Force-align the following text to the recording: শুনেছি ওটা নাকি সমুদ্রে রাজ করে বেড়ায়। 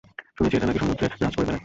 শুনেছি 0.37 0.55
ওটা 0.57 0.65
নাকি 0.65 0.79
সমুদ্রে 0.79 1.05
রাজ 1.07 1.33
করে 1.35 1.45
বেড়ায়। 1.45 1.59